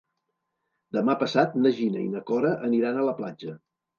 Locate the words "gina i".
1.79-2.09